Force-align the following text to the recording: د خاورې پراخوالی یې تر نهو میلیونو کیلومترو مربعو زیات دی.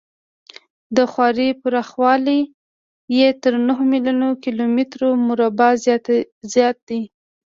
د 0.95 0.97
خاورې 1.11 1.47
پراخوالی 1.61 2.39
یې 3.17 3.27
تر 3.43 3.53
نهو 3.67 3.83
میلیونو 3.91 4.29
کیلومترو 4.43 5.09
مربعو 5.27 5.79
زیات 6.53 6.77
دی. 6.87 7.01